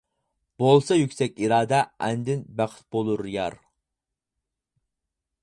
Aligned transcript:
بولسا 0.61 0.95
يۈكسەك 0.97 1.37
ئىرادە، 1.43 1.81
ئاندىن 2.07 2.41
بەخت 2.63 2.83
بولۇر 2.97 3.25
يار. 3.35 3.61